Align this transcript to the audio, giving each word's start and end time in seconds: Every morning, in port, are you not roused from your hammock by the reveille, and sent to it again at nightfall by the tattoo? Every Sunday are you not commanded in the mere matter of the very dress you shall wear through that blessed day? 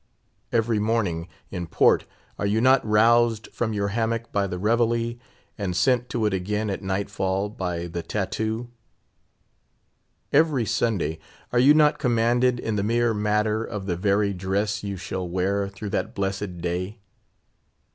Every 0.51 0.79
morning, 0.79 1.27
in 1.51 1.67
port, 1.67 2.05
are 2.39 2.45
you 2.47 2.59
not 2.59 2.83
roused 2.83 3.49
from 3.53 3.71
your 3.71 3.89
hammock 3.89 4.31
by 4.31 4.47
the 4.47 4.57
reveille, 4.57 5.19
and 5.59 5.75
sent 5.75 6.09
to 6.09 6.25
it 6.25 6.33
again 6.33 6.71
at 6.71 6.81
nightfall 6.81 7.49
by 7.49 7.85
the 7.85 8.01
tattoo? 8.01 8.69
Every 10.33 10.65
Sunday 10.65 11.19
are 11.51 11.59
you 11.59 11.75
not 11.75 11.99
commanded 11.99 12.59
in 12.59 12.77
the 12.77 12.83
mere 12.83 13.13
matter 13.13 13.63
of 13.63 13.85
the 13.85 13.95
very 13.95 14.33
dress 14.33 14.83
you 14.83 14.97
shall 14.97 15.29
wear 15.29 15.67
through 15.69 15.89
that 15.91 16.15
blessed 16.15 16.61
day? 16.61 16.97